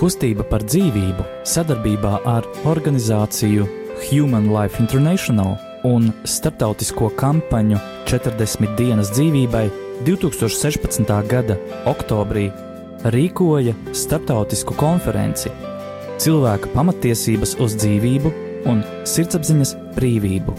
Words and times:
Kustība 0.00 0.46
par 0.48 0.62
dzīvību 0.64 1.24
sadarbībā 1.44 2.22
ar 2.24 2.46
organizāciju 2.64 3.66
Human 4.06 4.46
Life 4.48 4.80
International 4.80 5.58
un 5.84 6.06
starptautisko 6.24 7.10
kampaņu 7.20 7.76
40 8.08 8.78
dienas 8.78 9.10
dzīvībai 9.12 9.66
2016. 10.06 11.04
gada 11.28 11.58
oktobrī 11.90 12.46
rīkoja 13.12 13.74
starptautisku 13.92 14.72
konferenci 14.80 15.52
Cilvēka 16.20 16.72
pamatiesības 16.72 17.54
uz 17.60 17.76
dzīvību 17.82 18.32
un 18.72 18.80
sirdsapziņas 19.08 19.74
brīvību. 19.98 20.56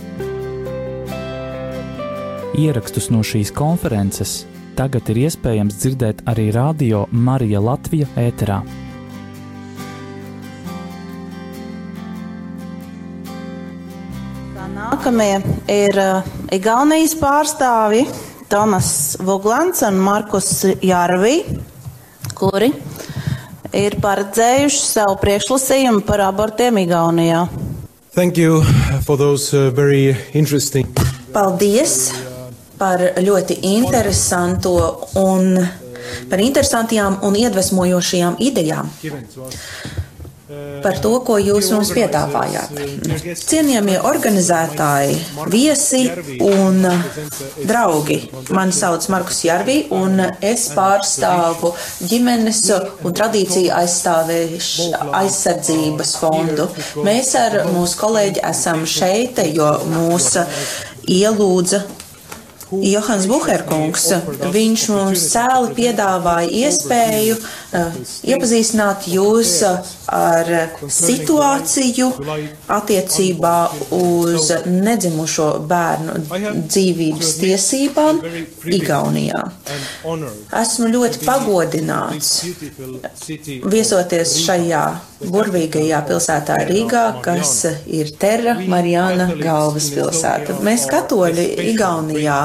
Ierakstus 2.62 3.10
no 3.10 3.26
šīs 3.26 3.50
konferences 3.58 4.44
tagad 4.78 5.10
ir 5.10 5.24
iespējams 5.26 5.82
dzirdēt 5.82 6.24
arī 6.30 6.52
Radio 6.54 7.08
Marija 7.10 7.62
Latvija 7.62 8.10
ēterā. 8.22 8.62
Nākamie 15.02 15.40
ir 15.66 15.98
uh, 15.98 16.26
Igaunijas 16.54 17.16
pārstāvji 17.18 18.04
Tomas 18.52 19.16
Vuglants 19.18 19.82
un 19.88 19.96
Markus 19.98 20.52
Jārvī, 20.78 21.40
kuri 22.38 22.70
ir 23.74 23.96
paredzējuši 24.04 24.84
savu 24.84 25.16
priekšlasījumu 25.24 26.04
par 26.06 26.22
abortiem 26.28 26.78
Igaunijā. 26.84 27.48
Thank 28.14 28.38
you 28.38 28.62
for 29.08 29.18
those 29.18 29.58
uh, 29.58 29.74
very 29.74 30.14
interesting. 30.38 30.86
Paldies 31.34 32.12
par 32.78 33.02
ļoti 33.18 33.58
interesanto 33.74 34.76
un 35.18 35.58
par 36.30 36.46
interesantām 36.46 37.18
un 37.26 37.42
iedvesmojošajām 37.42 38.38
idejām 38.38 38.94
par 40.84 40.98
to, 41.04 41.12
ko 41.26 41.38
jūs 41.40 41.70
mums 41.76 41.92
piedāvājāt. 41.96 42.80
Cienījamie 43.38 44.00
organizētāji, 44.08 45.16
viesi 45.52 46.02
un 46.46 46.82
draugi. 47.68 48.20
Mani 48.56 48.76
sauc 48.76 49.08
Markus 49.14 49.44
Jarvī, 49.46 49.78
un 49.96 50.20
es 50.42 50.68
pārstāvu 50.76 51.74
ģimenes 52.10 52.62
un 53.06 53.16
tradīciju 53.18 53.72
aizsardzības 55.22 56.12
fondu. 56.22 56.68
Mēs 57.06 57.34
ar 57.40 57.62
mūsu 57.72 58.02
kolēģi 58.02 58.46
esam 58.52 58.86
šeit, 58.90 59.42
jo 59.56 59.70
mūs 59.94 60.34
ielūdza 61.12 62.01
Johans 62.72 63.28
Buherkungs, 63.28 64.06
viņš 64.54 64.84
mums 64.94 65.26
cēli 65.34 65.74
piedāvāja 65.76 66.48
iespēju 66.62 67.36
uh, 67.36 67.98
iepazīstināt 68.32 69.10
jūs 69.12 69.58
uh, 69.68 69.92
ar 70.12 70.48
situāciju 70.88 72.08
attiecībā 72.72 73.56
uz 73.98 74.52
nedzimušo 74.68 75.50
bērnu 75.68 76.18
dzīvības 76.68 77.36
tiesībām 77.44 78.24
Igaunijā. 78.72 79.44
Esmu 80.62 80.92
ļoti 80.96 81.24
pagodināts 81.28 82.34
viesoties 83.72 84.38
šajā 84.46 84.84
burvīgajā 85.22 86.02
pilsētā 86.08 86.58
Rīgā, 86.70 87.04
kas 87.24 87.54
ir 87.86 88.12
Terra 88.20 88.56
Marijāna 88.60 89.30
galvaspilsēta. 89.40 90.60
Mēs 90.66 90.88
katoļi 90.92 91.48
Igaunijā 91.72 92.40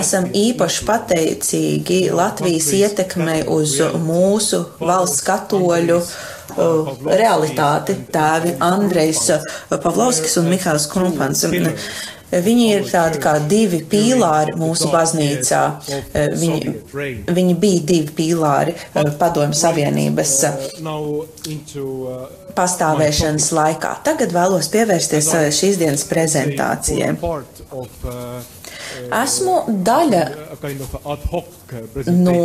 esam 0.00 0.28
īpaši 0.30 0.86
pateicīgi 0.88 2.00
Latvijas 2.14 2.70
ietekmei 2.76 3.42
uz 3.50 3.76
mūsu 4.04 4.64
valsts 4.80 5.24
katoļu 5.26 6.00
uh, 6.00 6.94
realitāti. 7.04 7.96
Tēvi 8.14 8.56
Andrejs 8.62 9.28
Pavlovskis 9.70 10.38
un 10.40 10.50
Mihāls 10.52 10.88
Krumpans. 10.90 11.46
Viņi 12.34 12.64
ir 12.72 12.86
tādi 12.88 13.20
kā 13.22 13.36
divi 13.46 13.78
pīlāri 13.86 14.56
mūsu 14.58 14.88
baznīcā. 14.90 15.60
Viņi, 16.34 16.72
viņi 17.30 17.54
bija 17.62 17.84
divi 17.90 18.14
pīlāri 18.16 18.74
padomju 19.20 19.54
savienības 19.58 20.34
pastāvēšanas 22.58 23.48
laikā. 23.54 23.94
Tagad 24.06 24.34
vēlos 24.34 24.70
pievērsties 24.72 25.30
šīs 25.54 25.78
dienas 25.82 26.06
prezentācijai. 26.10 27.14
Esmu 29.22 29.58
daļa 29.86 30.22
no 32.14 32.38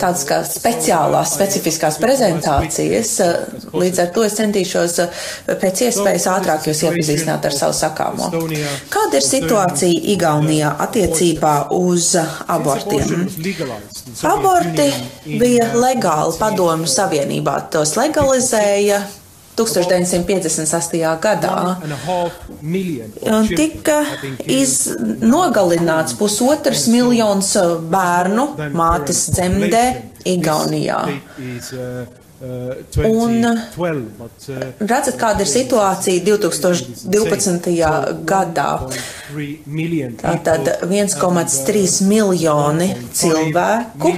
tādas 0.00 0.22
kā 0.24 0.38
speciālās, 0.46 1.34
specifiskās 1.36 1.98
prezentācijas. 2.00 3.12
Līdz 3.76 4.00
ar 4.04 4.08
to 4.14 4.24
es 4.24 4.36
centīšos 4.38 4.96
pēc 5.60 5.82
iespējas 5.88 6.26
ātrāk 6.32 6.68
jūs 6.70 6.80
iepazīstināt 6.88 7.44
ar 7.50 7.56
savu 7.56 7.76
sakāmo. 7.76 8.30
Kāda 8.92 9.20
ir 9.20 9.26
situācija 9.26 10.02
Igaunijā 10.14 10.72
attiecībā 10.86 11.54
uz 11.76 12.14
abortiem? 12.48 13.28
Aborti 14.30 14.88
bija 15.28 15.70
legāli 15.76 16.36
padomu 16.40 16.88
savienībā. 16.90 17.58
Tos 17.74 17.96
legalizēja 18.00 19.04
1958. 19.60 21.18
gadā. 21.20 21.76
Un 23.30 23.48
tika 23.48 24.00
iz, 24.46 24.76
nogalināts 25.20 26.16
pusotrs 26.18 26.86
miljons 26.92 27.52
bērnu 27.92 28.48
mātes 28.76 29.26
dzemdē 29.34 29.84
Igaunijā. 30.28 31.00
Un 32.40 33.42
redzat, 34.80 35.16
kāda 35.20 35.44
ir 35.44 35.48
situācija 35.50 36.22
2012. 36.24 37.74
gadā. 38.24 38.68
Tātad 40.22 40.70
1,3 40.86 41.98
miljoni 42.08 42.88
cilvēku 43.12 44.14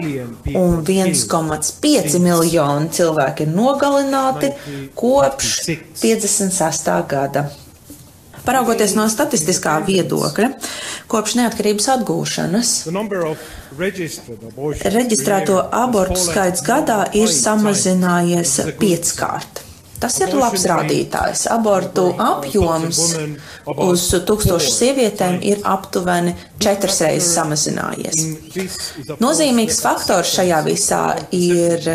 un 0.54 0.84
1,5 0.86 2.22
miljoni 2.22 2.94
cilvēki 2.94 3.48
ir 3.48 3.50
nogalināti 3.56 4.52
kopš 4.94 5.50
56. 5.98 6.94
gada. 7.10 7.48
Paraugoties 8.42 8.94
no 8.98 9.04
statistiskā 9.10 9.76
viedokļa, 9.86 10.48
kopš 11.12 11.36
neatkarības 11.40 11.88
atgūšanas, 11.96 12.70
reģistrēto 14.96 15.58
abortu 15.82 16.20
skaits 16.20 16.64
gadā 16.66 17.02
ir 17.18 17.28
samazinājies 17.32 18.56
pieckārt. 18.80 19.66
Tas 20.02 20.16
ir 20.18 20.32
labs 20.34 20.64
rādītājs. 20.66 21.44
Abortu 21.54 22.08
apjoms 22.18 23.00
uz 23.86 24.06
tūkstošu 24.26 24.72
sievietēm 24.74 25.38
ir 25.46 25.62
aptuveni 25.68 26.34
četras 26.62 26.98
reizes 27.04 27.30
samazinājies. 27.36 28.24
Nozīmīgs 29.22 29.78
faktors 29.84 30.34
šajā 30.36 30.60
visā 30.66 31.02
ir 31.38 31.86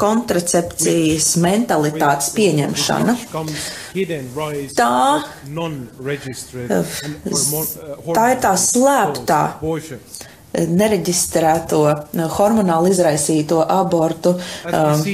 kontracepcijas 0.00 1.30
mentalitātes 1.40 2.32
pieņemšana. 2.36 3.16
Tā, 4.76 4.92
tā 8.14 8.26
ir 8.34 8.42
tā 8.44 8.52
slēptā 8.68 9.40
nereģistrēto 10.50 11.80
hormonāli 12.36 12.90
izraisīto 12.94 13.60
abortu 13.70 14.34
um, 14.34 15.04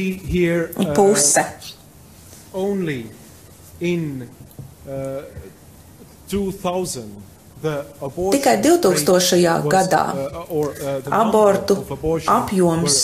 puse. 0.97 1.45
Only 2.56 3.05
in 3.81 4.25
uh, 4.89 5.22
2000 6.28 7.37
Tikai 8.31 8.59
2000. 8.61 9.65
gadā 9.72 10.03
abortu 11.09 11.77
apjoms 12.28 12.97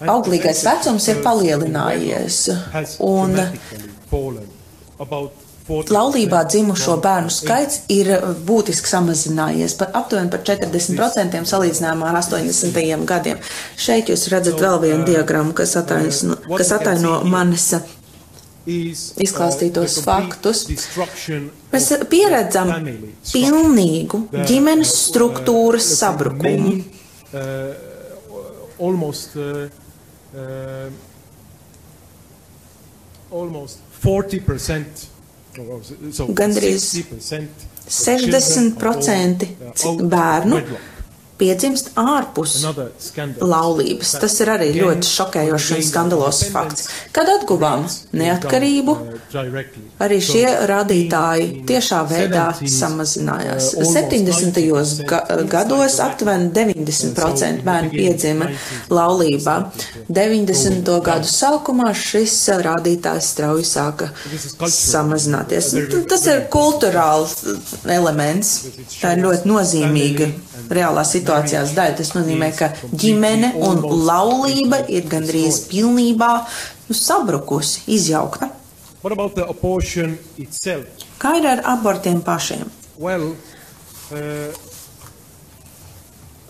auglīgais 0.06 0.62
vecums 0.69 1.11
ir 1.11 1.20
palielinājies. 1.26 2.40
Un 3.05 3.37
Laulībā 5.68 6.46
dzimušo 6.48 6.94
bērnu 7.04 7.28
skaits 7.32 7.82
ir 7.92 8.08
būtiski 8.48 8.88
samazinājies 8.88 9.74
par 9.76 9.90
aptuveni 10.00 10.30
par 10.32 10.40
40% 10.48 11.42
salīdzinājumā 11.50 12.08
ar 12.08 12.20
80. 12.22 13.04
gadiem. 13.08 13.42
Šeit 13.76 14.08
jūs 14.08 14.30
redzat 14.32 14.62
vēl 14.64 14.78
vienu 14.86 15.04
diagrammu, 15.08 15.52
kas 15.56 15.76
ataino, 15.76 16.38
kas 16.56 16.72
ataino 16.78 17.18
manis 17.28 17.68
izklāstītos 18.68 19.98
faktus. 20.04 20.64
Mēs 21.72 21.90
pieredzam 22.08 22.72
pilnīgu 23.28 24.22
ģimenes 24.48 24.94
struktūras 25.08 25.92
sabrukumu. 26.00 26.78
Almost, 28.78 29.32
uh, 29.34 29.66
uh, 30.38 30.86
almost 33.34 33.80
40% 34.04 35.17
Gandrīz 36.38 36.84
60% 37.88 39.49
bērnu 40.14 40.62
piedzimst 41.38 41.93
ārpus 41.99 42.56
laulības. 43.40 44.14
Tas 44.23 44.35
ir 44.43 44.50
arī 44.52 44.69
ļoti 44.76 45.08
šokējošs 45.08 45.70
un 45.76 45.85
skandalos 45.87 46.43
fakts. 46.52 46.88
Kad 47.14 47.31
atguvām 47.38 47.87
neatkarību, 48.19 48.96
arī 50.02 50.19
šie 50.25 50.44
rādītāji 50.70 51.49
tiešā 51.69 52.02
veidā 52.11 52.49
samazinājās. 52.58 53.70
70. 53.79 55.05
Ga 55.08 55.23
gados 55.50 55.99
aptuveni 56.02 56.50
90% 56.56 57.64
bērnu 57.67 57.93
piedzima 57.94 58.50
laulībā. 58.93 59.56
90. 60.08 60.93
gadu 61.05 61.31
sākumā 61.31 61.93
šis 61.96 62.37
rādītājs 62.64 63.32
strauji 63.35 63.67
sāka 63.69 64.11
samazināties. 64.58 65.73
Tas 66.11 66.26
ir 66.31 66.46
kulturāls 66.52 67.38
elements. 67.88 68.55
Tā 68.99 69.14
ir 69.14 69.25
ļoti 69.25 69.49
nozīmīga 69.50 70.31
reālā 70.75 71.05
situācijās 71.28 71.75
daļa. 71.76 71.96
Tas 71.98 72.14
nozīmē, 72.16 72.48
ka 72.56 72.70
ģimene 72.92 73.52
un 73.60 73.82
laulība 74.08 74.82
ir 74.88 75.08
gandrīz 75.10 75.66
pilnībā 75.69 76.30
nu, 76.88 76.96
sabrukusi, 76.96 77.84
izjaukta. 77.98 78.50
Kā 81.19 81.36
ir 81.38 81.46
ar 81.46 81.62
abortiem 81.76 82.22
pašiem? 82.25 82.64
Well, 82.98 83.36
uh, 84.10 84.50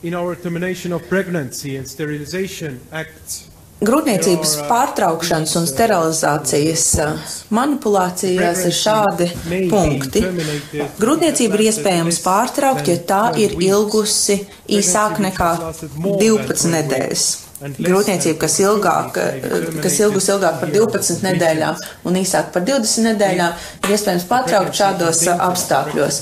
in 0.03 0.15
our 0.15 0.35
termination 0.35 0.93
of 0.93 1.03
pregnancy 1.09 1.77
and 1.77 1.87
sterilization 1.87 2.81
act 2.93 3.45
Grūtniecības 3.79 4.53
pārtraukšanas 4.67 5.53
un 5.61 5.67
sterilizācijas 5.71 6.87
manipulācijās 7.55 8.65
ir 8.67 8.75
šādi 8.75 9.29
punkti. 9.71 10.25
Grūtniecība 10.99 11.61
ir 11.61 11.67
iespējams 11.69 12.19
pārtraukt, 12.25 12.91
ja 12.91 12.99
tā 12.99 13.23
ir 13.39 13.55
ilgusi 13.63 14.41
īsāk 14.67 15.23
nekā 15.23 15.53
12 15.95 16.73
nedēļas. 16.75 17.29
Grūtniecība, 17.59 18.39
kas, 18.39 18.55
ilgāk, 18.63 19.17
kas 19.83 19.97
ilgus 19.99 20.29
ilgāk 20.31 20.61
par 20.61 20.71
12 20.71 21.25
nedēļām 21.27 21.81
un 22.07 22.19
īsāk 22.21 22.53
par 22.55 22.63
20 22.63 23.03
nedēļām, 23.09 23.57
ir 23.83 23.95
iespējams 23.97 24.27
pārtraukt 24.31 24.79
šādos 24.79 25.25
apstākļos. 25.35 26.21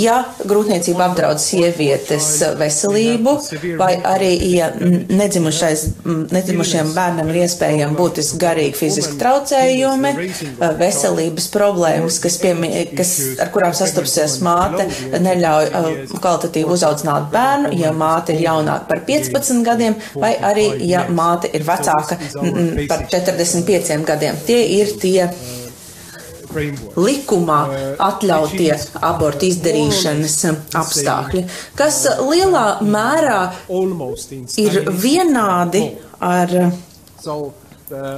Ja 0.00 0.16
grūtniecība 0.42 1.04
apdraud 1.06 1.38
sievietes 1.42 2.42
veselību, 2.58 3.36
vai 3.78 3.92
arī, 4.10 4.32
ja 4.56 4.72
nedzimušiem 4.74 6.90
bērnam 6.96 7.30
ir 7.30 7.38
iespējami 7.44 7.98
būtiski 7.98 8.40
garīgi 8.42 8.78
fiziski 8.80 9.14
traucējumi, 9.22 10.12
veselības 10.82 11.46
problēmas, 11.54 12.18
kas, 12.26 12.40
piemī, 12.42 12.72
kas 12.98 13.14
ar 13.38 13.54
kurām 13.54 13.70
sastapsies 13.76 14.40
māte, 14.42 14.88
neļauj 15.14 15.70
kvalitatīvi 16.16 16.74
uzaudzināt 16.74 17.30
bērnu, 17.30 17.70
ja 17.78 17.94
māte 17.94 18.34
ir 18.34 18.42
jaunāka 18.48 18.90
par 18.90 19.06
15 19.06 19.62
gadiem, 19.70 19.94
vai 20.18 20.34
arī 20.42 20.71
ja 20.80 21.06
māte 21.10 21.50
ir 21.52 21.64
vecāka 21.66 22.18
par 22.88 23.06
45 23.12 24.06
gadiem. 24.08 24.38
Tie 24.46 24.60
ir 24.78 24.94
tie 25.00 25.28
likumā 26.96 27.58
atļautie 28.02 28.72
abortu 29.08 29.48
izdarīšanas 29.48 30.36
apstākļi, 30.82 31.44
kas 31.78 32.02
lielā 32.20 32.66
mērā 32.84 33.40
ir 34.60 34.78
vienādi 35.06 35.86
ar 36.20 36.54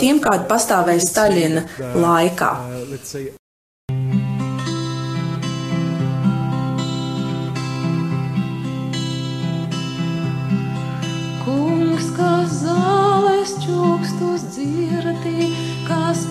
tiem, 0.03 0.21
kādi 0.25 0.51
pastāvēja 0.51 1.07
Staļina 1.09 1.65
laikā. 1.95 2.53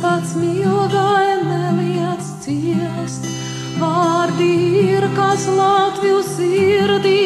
Pats 0.03 0.33
milgai 0.35 1.39
neliec 1.47 2.23
ciest. 2.43 3.27
Vārdi 3.79 4.51
ir, 4.83 5.07
kas 5.15 5.47
Latviju 5.57 6.19
sirdī 6.27 7.22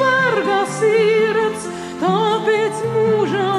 varga 0.00 0.62
sirds, 0.78 1.68
tāpēc 2.02 2.82
mūžā. 2.94 3.55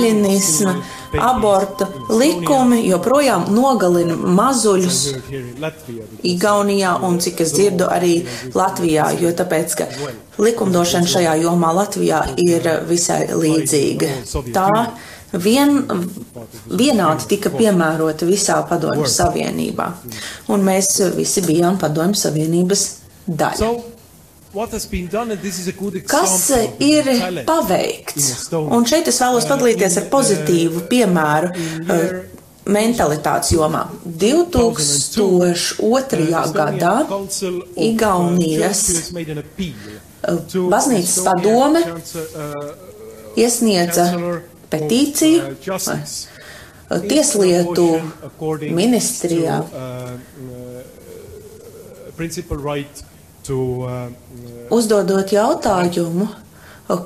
Poststaļinisma, 0.00 0.74
aborta 1.20 1.88
likumi 2.14 2.84
joprojām 2.88 3.48
nogalina 3.54 4.14
mazuļus 4.16 5.00
Igaunijā 6.30 6.94
un, 7.06 7.18
cik 7.20 7.42
es 7.44 7.54
dzirdu, 7.56 7.88
arī 7.90 8.14
Latvijā, 8.54 9.10
jo 9.20 9.32
tāpēc, 9.36 9.76
ka 9.78 9.88
likumdošana 10.40 11.10
šajā 11.10 11.36
jomā 11.42 11.72
Latvijā 11.76 12.22
ir 12.40 12.68
visai 12.88 13.26
līdzīga. 13.34 14.12
Tā 14.54 14.70
vien, 15.32 15.82
vienādi 16.70 17.28
tika 17.34 17.52
piemērota 17.54 18.28
visā 18.28 18.60
padomju 18.68 19.08
savienībā, 19.10 19.90
un 20.48 20.66
mēs 20.66 20.96
visi 21.16 21.44
bijām 21.46 21.78
padomju 21.80 22.18
savienības 22.24 22.86
daļa. 23.26 23.74
Kas 26.10 26.50
ir 26.82 27.06
paveikts? 27.46 28.50
Un 28.58 28.82
šeit 28.88 29.06
es 29.10 29.20
vēlos 29.22 29.44
padalīties 29.46 29.98
ar 30.00 30.06
pozitīvu 30.10 30.80
piemēru 30.90 31.48
uh, 31.54 31.58
mentalitātes 32.66 33.52
jomā. 33.54 33.84
2002. 34.02 36.50
gadā 36.56 37.06
Igaunijas 37.90 38.80
uh, 38.90 38.96
baznīcas 40.74 41.18
padome 41.28 41.80
iesniedza 43.38 44.06
petīciju 44.70 45.40
uh, 45.46 45.54
tieslietu 47.06 47.88
ministrijā 48.74 49.62
uzdodot 54.70 55.32
jautājumu, 55.32 56.28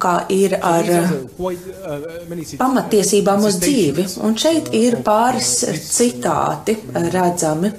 kā 0.00 0.14
ir 0.32 0.56
ar 0.64 0.88
pamatiesībām 2.58 3.44
uz 3.44 3.58
dzīvi. 3.60 4.06
Un 4.24 4.36
šeit 4.40 4.70
ir 4.76 4.96
pāris 5.04 5.50
citāti 5.84 6.78
redzami 6.94 7.72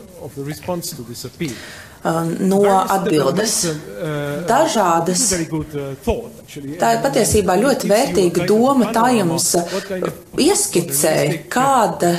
no 2.46 2.62
atbildes. 2.70 3.56
Dažādas. 4.46 5.26
Tā 6.78 6.92
ir 6.94 7.02
patiesībā 7.02 7.58
ļoti 7.58 7.90
vērtīga 7.90 8.46
doma. 8.46 8.92
Tā 8.94 9.10
jums 9.16 9.50
ieskicē, 10.46 11.18
kāda 11.50 12.14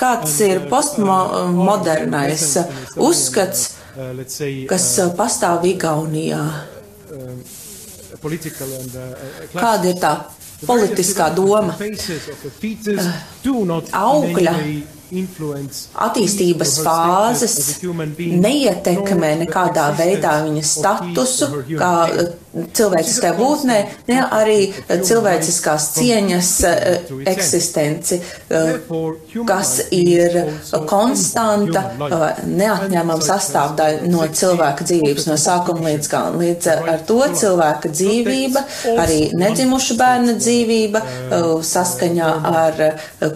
kāds 0.00 0.40
ir 0.40 0.62
postmodernais 0.72 2.46
uzskats, 2.96 3.81
kas 4.70 4.86
pastāv 5.18 5.66
Igaunijā. 5.68 6.42
Kāda 9.52 9.90
ir 9.90 9.98
tā 10.00 10.12
politiskā 10.66 11.28
doma? 11.36 11.74
Augļa 14.02 14.54
attīstības 16.06 16.76
fāzes 16.86 17.56
neietekmē 18.46 19.32
nekādā 19.42 19.90
veidā 19.98 20.38
viņa 20.46 20.62
statusu, 20.64 21.50
kā 21.76 21.92
cilvēciskajā 22.52 23.32
būtnē, 23.38 23.76
ne 24.08 24.18
arī 24.28 24.58
cilvēciskās 24.88 25.86
cieņas 25.96 26.50
eksistenci, 27.32 28.18
kas 29.48 29.70
ir 29.94 30.36
konstanta, 30.90 31.84
neatņemama 32.44 33.16
sastāvdaļa 33.24 34.10
no 34.12 34.26
cilvēka 34.28 34.84
dzīvības, 34.84 35.28
no 35.30 35.38
sākuma 35.40 35.88
līdz 35.88 36.10
galam. 36.12 36.36
Līdz 36.42 36.68
ar 36.74 37.06
to 37.08 37.20
cilvēka 37.40 37.92
dzīvība, 37.94 38.64
arī 39.00 39.18
nedzimuša 39.38 39.96
bērna 40.00 40.36
dzīvība, 40.36 41.02
saskaņā 41.72 42.30
ar 42.52 42.84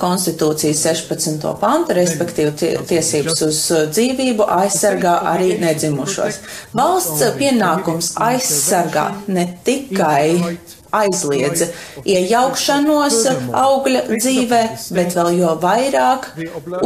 konstitūcijas 0.03 0.85
16. 0.91 1.49
pantu, 1.63 1.97
respektīvi 1.97 2.53
tiesības 2.93 3.45
uz 3.49 3.63
dzīvību, 3.97 4.45
aizsargā 4.61 5.17
arī 5.33 5.57
nedzimušos. 5.63 6.43
Valsts 6.77 7.25
pienākums 7.41 8.13
aizsargā 8.21 9.06
ne 9.33 9.47
tikai 9.67 10.57
aizliedza 10.97 11.69
iejaukšanos 12.07 13.19
augļa 13.61 14.05
dzīvē, 14.13 14.61
bet 14.97 15.17
vēl 15.19 15.33
jo 15.41 15.55
vairāk 15.63 16.31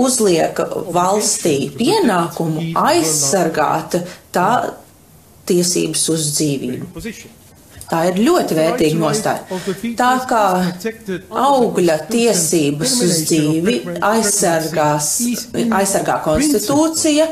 uzliek 0.00 0.62
valstī 0.94 1.56
pienākumu 1.76 2.70
aizsargāt 2.80 4.00
tā 4.34 4.48
tiesības 5.50 6.08
uz 6.14 6.32
dzīvību. 6.38 7.36
Tā 7.90 8.04
ir 8.06 8.20
ļoti 8.22 8.54
vērtīga 8.54 8.98
nostāja. 9.00 9.58
Tā 9.98 10.10
kā 10.30 10.42
augļa 11.42 11.96
tiesības 12.06 12.92
uz 13.02 13.16
dzīvi 13.26 13.74
aizsargās, 14.06 15.08
aizsargā 15.80 16.20
konstitūcija, 16.22 17.26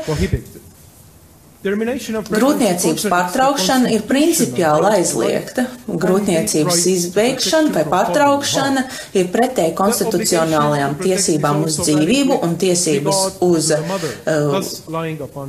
Grūtniecības 1.59 3.03
pārtraukšana 3.11 3.89
ir 3.91 4.05
principiāli 4.07 4.93
aizliegta. 4.95 5.65
Grūtniecības 5.91 6.85
izbeigšana 6.87 7.73
vai 7.73 7.83
pārtraukšana 7.91 8.83
ir 9.19 9.27
pretēji 9.33 9.73
konstitucionālajām 9.75 10.95
tiesībām 11.01 11.65
uz 11.67 11.75
dzīvību 11.81 12.37
un 12.47 12.55
tiesības 12.61 13.19
uz 13.43 13.73
uh, 13.75 14.55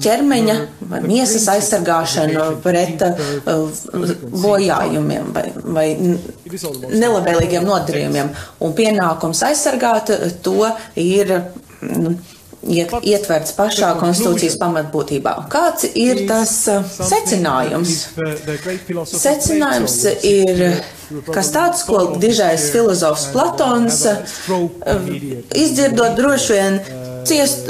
ķermeņa 0.02 0.58
vai 0.90 1.00
miesas 1.06 1.46
aizsargāšanu 1.54 2.48
pret 2.66 3.06
uh, 3.06 3.70
bojājumiem 4.34 5.30
vai, 5.36 5.46
vai 5.78 5.86
nelabvēlīgiem 5.94 7.70
nodarījumiem. 7.70 8.34
Un 8.66 8.74
pienākums 8.74 9.46
aizsargāt 9.46 10.10
to 10.42 10.58
ir. 10.98 11.36
Nu, 11.80 12.18
iet, 12.68 12.92
ietverts 13.02 13.54
pašā 13.56 13.94
konstitūcijas 14.00 14.56
pamatbūtībā. 14.60 15.34
Kāds 15.52 15.88
ir 15.94 16.24
tas 16.28 16.54
uh, 16.70 16.84
secinājums? 16.84 17.96
Secinājums 19.10 20.00
ir 20.28 20.64
kas 21.34 21.50
tāds, 21.54 21.84
ko 21.88 22.02
dižais 22.22 22.70
filozofs 22.74 23.30
Platons 23.34 24.02
uh, 24.06 25.12
izdzirdot 25.56 26.18
droši 26.18 26.58
vien 26.58 26.80
ciest, 27.26 27.68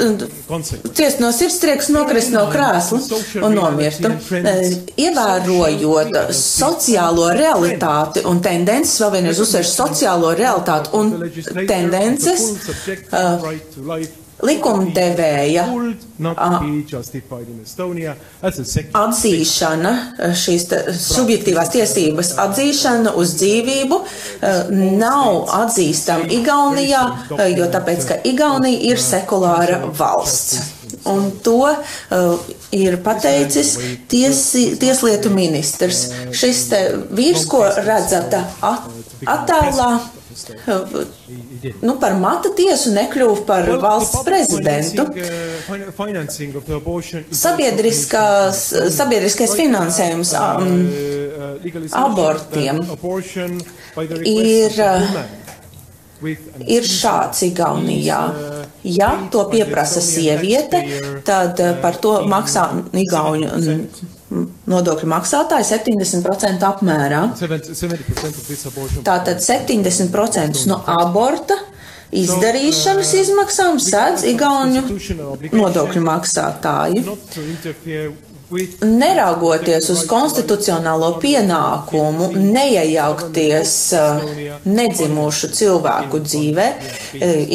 ciest 0.95 1.21
no 1.23 1.31
sirdstrieks, 1.35 1.89
nokrist 1.93 2.31
no 2.33 2.45
krēsla 2.51 3.01
un 3.45 3.57
nomirtu. 3.57 4.11
Uh, 4.11 4.63
ievērojot 5.01 6.17
sociālo 6.35 7.31
realitāti 7.37 8.25
un 8.27 8.41
tendences, 8.43 8.97
vēl 9.01 9.15
vienreiz 9.17 9.41
uzsver 9.43 9.67
sociālo 9.67 10.33
realitāti 10.37 10.93
un 10.97 11.13
tendences, 11.69 12.49
uh, 13.11 13.47
likumdevēja 14.45 15.65
atzīšana, 19.01 19.93
šīs 20.43 20.67
subjektīvās 21.05 21.71
tiesības 21.73 22.33
atzīšana 22.45 23.15
uz 23.21 23.35
dzīvību 23.39 24.01
nav 25.01 25.55
atzīstama 25.61 26.29
Igaunijā, 26.37 27.01
jo 27.55 27.71
tāpēc, 27.73 28.05
ka 28.09 28.19
Igaunija 28.31 28.91
ir 28.91 29.01
sekulāra 29.01 29.81
valsts. 29.97 30.77
Un 31.07 31.31
to 31.41 31.63
uh, 31.65 32.49
ir 32.75 32.97
pateicis 33.03 33.71
tiesi, 34.11 34.75
tieslietu 34.79 35.31
ministrs. 35.33 36.03
Šis 36.35 36.65
vīrs, 37.15 37.47
ko 37.49 37.63
redzat 37.85 38.35
at, 38.37 38.89
attēlā, 39.25 39.91
nu, 41.81 41.95
par 42.01 42.15
mata 42.19 42.51
tiesu 42.55 42.93
nekļuva 42.95 43.43
par 43.47 43.67
valsts 43.81 44.23
prezidentu. 44.27 45.05
Sabiedriskās, 47.41 48.63
sabiedriskais 48.95 49.55
finansējums 49.59 50.33
um, 50.39 50.71
abortiem 52.03 52.81
ir, 54.25 54.79
ir 56.77 56.89
šāds 56.93 57.45
Igaunijā. 57.49 58.23
Ja 58.87 59.11
to 59.33 59.45
pieprasa 59.51 60.01
sieviete, 60.05 60.81
tad 61.27 61.61
par 61.83 62.01
to 62.01 62.17
maksā 62.29 62.69
Igauņu 63.05 63.53
nodokļu 64.71 65.09
maksātāji 65.11 65.67
70% 65.73 66.63
apmērā. 66.67 67.21
Tātad 69.05 69.43
70% 69.43 70.65
no 70.71 70.79
aborta 70.87 71.57
izdarīšanas 72.11 73.13
izmaksām 73.21 73.79
sēdz 73.83 74.25
Igauniju 74.31 74.99
nodokļu 75.55 76.03
maksātāji. 76.07 77.05
Neraugoties 78.83 79.85
uz 79.93 80.01
konstitucionālo 80.11 81.13
pienākumu 81.23 82.33
neiejaukties 82.35 83.75
nedzimušu 84.67 85.51
cilvēku 85.55 86.19
dzīvē, 86.25 86.67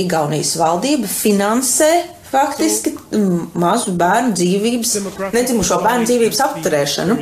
Igaunijas 0.05 0.55
valdība 0.61 1.11
finansē 1.11 1.91
faktiski 2.31 2.93
mazu 3.59 3.95
bērnu 3.99 4.35
dzīvības, 4.37 4.95
nedzimušo 5.35 5.79
bērnu 5.85 6.09
dzīvības 6.09 6.43
apturēšanu. 6.47 7.17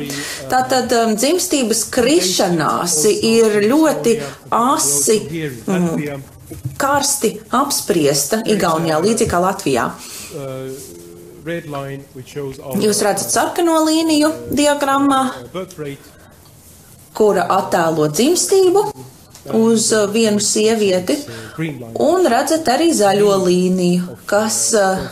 Tātad 0.51 0.93
um, 0.97 1.15
dzimstības 1.19 1.85
krišanās 1.93 2.97
ir 3.13 3.59
ļoti 3.69 4.17
asi, 4.55 5.19
um, 5.69 5.89
karsti 6.81 7.35
apspriesta 7.55 8.41
Igaunijā, 8.45 8.99
līdzīgi 9.05 9.31
kā 9.31 9.41
Latvijā. 9.43 9.87
Jūs 12.81 13.01
redzat 13.05 13.29
sarkano 13.29 13.81
līniju 13.85 14.31
diagrammā, 14.57 15.21
kura 17.15 17.45
attēlo 17.59 18.09
dzimstību 18.11 18.87
uz 19.53 19.91
uh, 19.93 20.05
vienu 20.11 20.39
sievieti, 20.39 21.17
un 22.01 22.25
redzat 22.31 22.67
arī 22.73 22.91
zaļo 22.95 23.35
līniju, 23.45 24.17
kas 24.29 24.59
uh, 24.79 25.03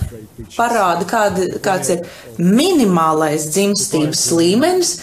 parāda, 0.55 1.05
kāda, 1.09 1.47
kāds 1.63 1.93
ir 1.93 2.05
minimālais 2.39 3.49
dzimstības 3.53 4.25
līmenis, 4.37 4.95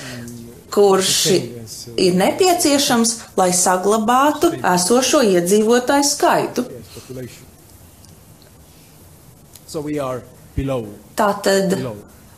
kurš 0.71 1.15
ir 1.99 2.19
nepieciešams, 2.19 3.15
lai 3.39 3.51
saglabātu 3.57 4.53
esošo 4.75 5.23
iedzīvotāju 5.27 6.07
skaitu. 6.07 6.67
Tātad 11.19 11.75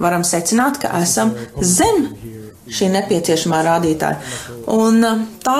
varam 0.02 0.24
secināt, 0.26 0.80
ka 0.82 0.92
esam 1.00 1.32
zem 1.60 2.08
šī 2.70 2.90
nepieciešamā 2.96 3.62
rādītāja. 3.66 4.18
Un 4.72 5.00
uh, 5.06 5.22
tā 5.42 5.56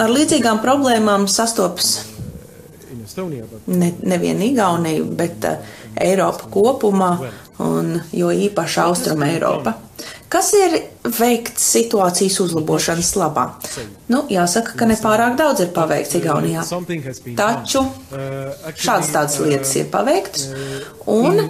ar 0.00 0.12
līdzīgām 0.12 0.60
problēmām 0.64 1.28
sastopas 1.30 1.94
ne, 3.66 3.92
nevien 4.02 4.42
Igaunija, 4.44 5.06
bet 5.16 5.48
uh, 5.48 5.78
Eiropa 6.00 6.48
kopumā, 6.52 7.12
un 7.62 7.96
jo 8.16 8.30
īpaši 8.32 8.80
Austrum 8.82 9.24
Eiropa. 9.26 9.74
Kas 10.32 10.48
ir 10.56 10.78
veikts 11.18 11.66
situācijas 11.74 12.38
uzlabošanas 12.40 13.10
labā? 13.20 13.44
Nu, 14.08 14.22
jāsaka, 14.32 14.72
ka 14.80 14.88
nepārāk 14.88 15.36
daudz 15.36 15.66
ir 15.66 15.72
paveikts 15.76 16.16
Igaunijā. 16.16 16.64
Taču 17.36 17.84
šādas 18.12 19.12
tādas 19.12 19.36
lietas 19.44 19.74
ir 19.76 19.90
paveiktas, 19.92 20.48
un 21.12 21.44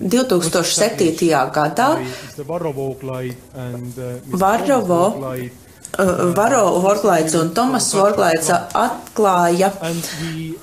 2007. 0.00 1.30
gadā 1.54 1.88
Varrovo 4.42 5.00
Varo 6.36 6.80
Vorklaits 6.80 7.34
un 7.36 7.50
Tomas 7.52 7.90
Vorklaits 7.92 8.48
atklāja, 8.50 9.68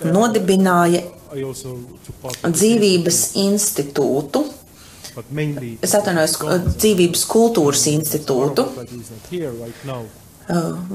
nodibināja 0.09 1.03
dzīvības 2.49 3.19
institūtu. 3.37 4.41
Es 5.85 5.93
atvainojos, 5.99 6.33
dzīvības 6.79 7.25
kultūras 7.29 7.85
institūtu. 7.91 8.65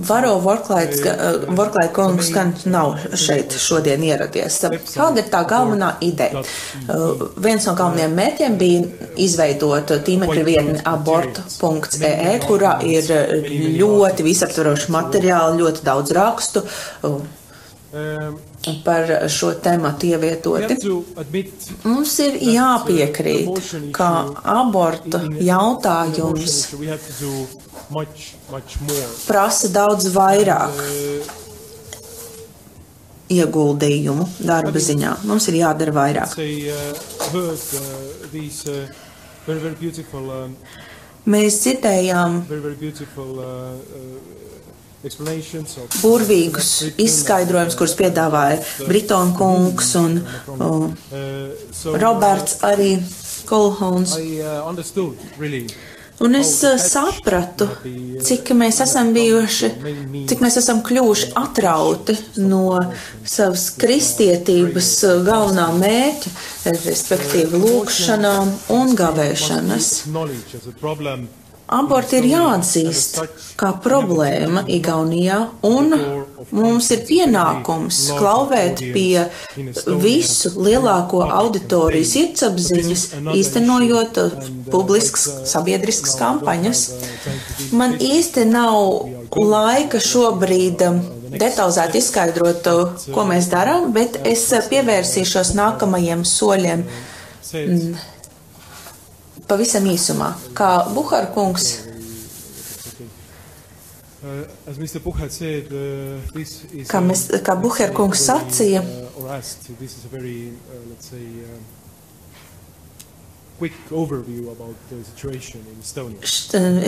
Varo 0.09 0.39
Vorklaita 0.43 1.13
uh, 1.47 1.93
kungs 1.95 2.31
gan 2.35 2.51
nav 2.67 2.97
šeit 3.15 3.55
šodien 3.61 4.03
ieradies. 4.03 4.57
Kāda 4.91 5.23
ir 5.23 5.29
tā 5.31 5.45
galvenā 5.47 5.93
ideja? 6.03 6.43
Viens 7.39 7.69
no 7.69 7.77
galvenajiem 7.79 8.17
mērķiem 8.19 8.59
bija 8.59 9.11
izveidot 9.23 9.95
tīmekļa 10.09 10.45
vietni 10.49 10.83
abort.ee, 10.91 12.35
kurā 12.49 12.75
ir 12.89 13.15
ļoti 13.79 14.27
visaptvaroši 14.27 14.93
materiāli, 14.97 15.63
ļoti 15.63 15.87
daudz 15.87 16.15
rakstu 16.19 16.67
par 18.85 19.11
šo 19.31 19.53
tēmatu 19.63 20.09
ievietoti. 20.11 20.77
Mums 21.87 22.15
ir 22.25 22.39
jāpiekrīt, 22.43 23.75
ka 23.95 24.11
aborta 24.57 25.23
jautājums 25.39 26.57
prasa 29.27 29.69
daudz 29.73 30.09
vairāk 30.15 30.73
ieguldījumu 33.35 34.27
darba 34.45 34.81
ziņā. 34.85 35.15
Mums 35.29 35.49
ir 35.49 35.61
jādara 35.63 35.95
vairāk. 35.97 36.35
Mēs 41.25 41.57
dzirdējām 41.65 42.43
burvīgus 46.03 46.71
izskaidrojumus, 47.01 47.77
kurus 47.81 47.97
piedāvāja 47.99 48.61
Britona 48.89 49.37
kungs 49.37 49.91
un 50.01 50.21
uh, 50.21 50.91
Roberts 52.01 52.61
arī 52.65 52.97
Kolhons. 53.49 54.17
Un 56.23 56.35
es 56.39 56.51
uh, 56.63 56.77
sapratu, 56.79 57.67
cik 58.23 58.53
mēs 58.55 58.79
esam 58.85 59.11
bijuši, 59.17 59.71
cik 60.31 60.45
mēs 60.45 60.61
esam 60.61 60.83
kļuvuši 60.87 61.33
atrauti 61.41 62.15
no 62.39 62.79
savas 63.27 63.67
kristietības 63.81 64.91
uh, 65.09 65.17
galvenā 65.27 65.67
mērķa, 65.81 66.35
respektīvi 66.87 67.59
lūkšanām 67.65 68.53
un 68.77 68.95
gavēšanas. 69.01 69.91
Aborti 71.75 72.19
ir 72.21 72.27
jāatzīst 72.29 73.19
kā 73.59 73.73
problēma 73.83 74.63
Igaunijā, 74.71 75.41
un 75.67 75.97
mums 76.53 76.91
ir 76.95 77.05
pienākums 77.09 78.01
klauvēt 78.19 78.83
pie 78.95 79.25
visu 80.03 80.53
lielāko 80.59 81.23
auditorijas 81.25 82.15
sirdsapziņas, 82.17 83.05
īstenojot 83.35 84.21
publiskas 84.73 85.27
sabiedriskas 85.51 86.17
kampaņas. 86.21 86.85
Man 87.73 87.97
īsti 88.01 88.47
nav 88.51 89.09
laika 89.35 90.01
šobrīd 90.03 90.85
detalizēti 91.35 92.01
izskaidrot, 92.03 92.69
ko 93.15 93.27
mēs 93.29 93.49
darām, 93.53 93.91
bet 93.97 94.21
es 94.29 94.47
pievērsīšos 94.71 95.55
nākamajiem 95.59 96.27
soļiem 96.29 96.85
pavisam 99.49 99.89
īsumā. 99.91 100.35
Kā 100.57 100.71
Buhara 100.95 101.31
kungs. 101.35 101.75
Kā, 106.89 107.01
mēs, 107.05 107.27
kā 107.45 107.57
Buhara 107.61 107.93
kungs 107.93 108.23
sacīja, 108.25 108.81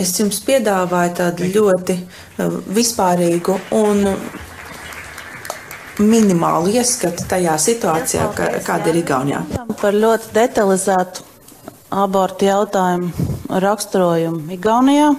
es 0.01 0.15
jums 0.19 0.41
piedāvāju 0.47 1.13
tādu 1.21 1.47
ļoti 1.53 1.95
vispārīgu 2.73 3.59
un 3.77 4.03
minimālu 6.01 6.73
ieskatu 6.73 7.25
tajā 7.29 7.55
situācijā, 7.61 8.27
kāda 8.65 8.91
ir 8.91 9.01
Igaunijā. 9.03 9.45
Par 9.77 9.93
ļoti 9.93 10.33
detalizētu 10.35 11.25
abortu 12.03 12.49
jautājumu 12.49 13.29
raksturojumu 13.63 14.53
Igaunijā. 14.57 15.09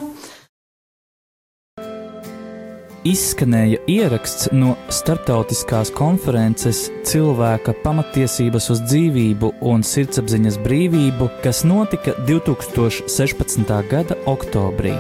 Izskanēja 3.07 3.79
ieraksts 3.87 4.49
no 4.51 4.73
starptautiskās 4.91 5.93
konferences 5.95 6.89
Cilvēka 7.07 7.77
pamatiesības 7.85 8.67
uz 8.75 8.83
dzīvību 8.89 9.53
un 9.71 9.87
sirdsapziņas 9.87 10.59
brīvību, 10.67 11.31
kas 11.45 11.63
notika 11.69 12.17
2016. 12.27 13.73
gada 13.93 14.19
oktobrī. 14.27 14.97